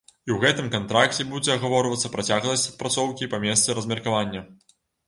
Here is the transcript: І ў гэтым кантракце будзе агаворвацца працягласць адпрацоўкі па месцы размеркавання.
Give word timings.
І 0.27 0.31
ў 0.35 0.37
гэтым 0.43 0.71
кантракце 0.75 1.27
будзе 1.35 1.51
агаворвацца 1.57 2.13
працягласць 2.17 2.67
адпрацоўкі 2.73 3.31
па 3.37 3.45
месцы 3.49 3.81
размеркавання. 3.83 4.49